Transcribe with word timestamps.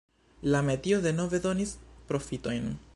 La 0.55 0.61
metio 0.69 0.97
denove 1.05 1.43
donis 1.45 1.77
profitojn. 2.13 2.71